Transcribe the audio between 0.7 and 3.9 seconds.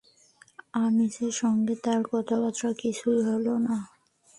আনিসের সঙ্গে তার কথাবার্তা কিছু হলো না।